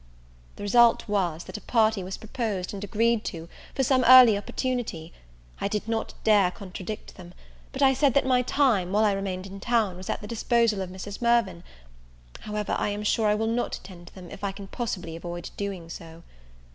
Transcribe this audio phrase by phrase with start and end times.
[0.55, 5.13] The result was, that a party was proposed, and agreed to, for some early opportunity.
[5.59, 7.35] I did not dare contradict them;
[7.71, 10.81] but I said that my time, while I remained in town, was at the disposal
[10.81, 11.21] of Mrs.
[11.21, 11.63] Mirvan.
[12.39, 15.87] However, I am sure I will not attend them, if I can possibly avoid doing
[15.87, 16.23] so.